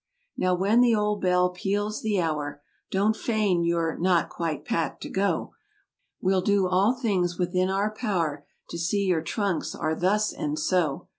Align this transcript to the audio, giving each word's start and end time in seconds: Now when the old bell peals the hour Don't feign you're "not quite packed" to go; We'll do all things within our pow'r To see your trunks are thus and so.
Now 0.35 0.55
when 0.55 0.81
the 0.81 0.95
old 0.95 1.21
bell 1.21 1.51
peals 1.51 2.01
the 2.01 2.19
hour 2.19 2.63
Don't 2.89 3.15
feign 3.15 3.63
you're 3.63 3.95
"not 3.99 4.29
quite 4.29 4.65
packed" 4.65 5.03
to 5.03 5.09
go; 5.11 5.53
We'll 6.19 6.41
do 6.41 6.67
all 6.67 6.95
things 6.95 7.37
within 7.37 7.69
our 7.69 7.91
pow'r 7.93 8.43
To 8.71 8.79
see 8.79 9.03
your 9.05 9.21
trunks 9.21 9.75
are 9.75 9.93
thus 9.93 10.33
and 10.33 10.57
so. 10.57 11.07